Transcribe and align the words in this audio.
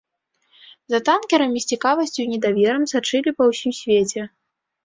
За 0.93 0.99
танкерамі 1.09 1.59
з 1.65 1.69
цікавасцю 1.73 2.19
і 2.23 2.25
недаверам 2.33 2.89
сачылі 2.93 3.35
па 3.43 3.51
ўсім 3.51 3.71
свеце. 3.83 4.21